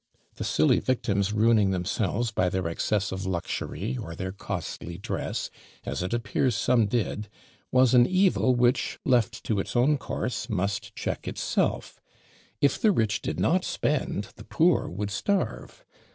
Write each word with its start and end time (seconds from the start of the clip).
The 0.37 0.43
silly 0.43 0.79
victims 0.79 1.31
ruining 1.31 1.69
themselves 1.69 2.31
by 2.31 2.49
their 2.49 2.67
excessive 2.67 3.23
luxury, 3.23 3.99
or 4.01 4.15
their 4.15 4.31
costly 4.31 4.97
dress, 4.97 5.51
as 5.85 6.01
it 6.01 6.11
appears 6.11 6.55
some 6.55 6.87
did, 6.87 7.29
was 7.71 7.93
an 7.93 8.07
evil 8.07 8.55
which, 8.55 8.97
left 9.05 9.43
to 9.43 9.59
its 9.59 9.75
own 9.75 9.99
course, 9.99 10.49
must 10.49 10.95
check 10.95 11.27
itself; 11.27 12.01
if 12.61 12.81
the 12.81 12.91
rich 12.91 13.21
did 13.21 13.39
not 13.39 13.63
spend, 13.63 14.29
the 14.37 14.43
poor 14.43 14.87
would 14.87 15.11
starve. 15.11 15.85